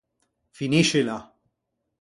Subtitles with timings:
[0.59, 1.17] Finiscila!